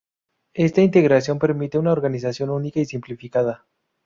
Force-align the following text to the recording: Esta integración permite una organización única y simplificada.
Esta 0.55 0.81
integración 0.81 1.37
permite 1.37 1.77
una 1.77 1.91
organización 1.91 2.49
única 2.49 2.79
y 2.79 2.85
simplificada. 2.85 3.67